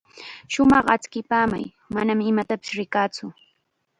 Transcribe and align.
Shumaq 0.53 0.87
achkipamay, 0.95 1.65
manam 1.95 2.19
imatapis 2.31 2.75
rikaatsu. 2.79 3.25